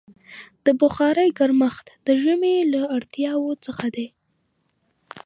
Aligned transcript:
د 0.65 0.67
بخارۍ 0.81 1.29
ګرمښت 1.39 1.85
د 2.05 2.07
ژمي 2.21 2.57
له 2.73 2.81
اړتیاوو 2.97 3.51
څخه 3.65 3.85
دی. 3.95 4.07